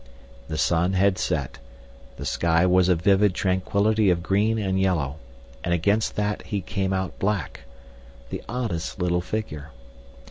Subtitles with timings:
[0.47, 1.59] The sun had set,
[2.17, 5.17] the sky was a vivid tranquillity of green and yellow,
[5.63, 9.69] and against that he came out black—the oddest little figure.